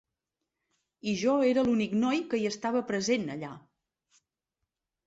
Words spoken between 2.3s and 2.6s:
que hi